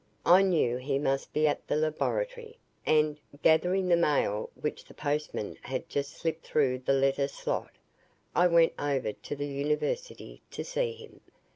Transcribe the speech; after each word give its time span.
I 0.25 0.41
knew 0.41 0.77
he 0.77 0.97
must 0.97 1.31
be 1.31 1.45
at 1.45 1.67
the 1.67 1.75
laboratory, 1.75 2.57
and, 2.87 3.19
gathering 3.43 3.87
the 3.87 3.95
mail, 3.95 4.49
which 4.59 4.83
the 4.83 4.95
postman 4.95 5.59
had 5.61 5.87
just 5.89 6.13
slipped 6.17 6.43
through 6.43 6.79
the 6.79 6.93
letter 6.93 7.27
slot, 7.27 7.73
I 8.33 8.47
went 8.47 8.73
over 8.79 9.11
to 9.13 9.35
the 9.35 9.45
University 9.45 10.41
to 10.49 10.63
see 10.63 10.93
him. 10.93 11.21